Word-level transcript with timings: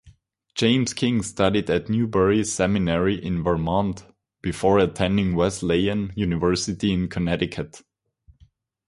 James 0.55 0.95
King 0.95 1.21
studied 1.21 1.69
at 1.69 1.87
Newbury 1.87 2.43
Seminary 2.43 3.23
in 3.23 3.43
Vermont 3.43 4.03
before 4.41 4.79
attending 4.79 5.35
Wesleyan 5.35 6.11
University 6.15 6.91
in 6.91 7.07
Connecticut. 7.07 7.83